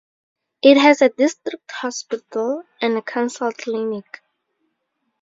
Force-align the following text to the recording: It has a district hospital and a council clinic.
It 0.63 0.77
has 0.79 1.03
a 1.03 1.09
district 1.09 1.69
hospital 1.69 2.63
and 2.81 2.97
a 2.97 3.03
council 3.03 3.51
clinic. 3.51 4.23